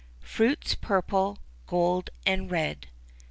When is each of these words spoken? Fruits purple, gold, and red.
Fruits 0.23 0.73
purple, 0.73 1.37
gold, 1.67 2.09
and 2.25 2.49
red. 2.49 2.87